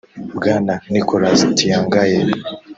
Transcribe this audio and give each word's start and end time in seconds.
Bwana 0.37 0.73
Nicolas 0.91 1.39
Tiangaye 1.57 2.19